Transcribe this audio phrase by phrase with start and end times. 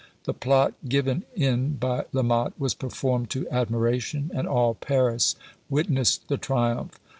[0.23, 5.35] The plot given in by La Motte was performed to admiration; and all Paris
[5.69, 6.99] witnessed the triumph.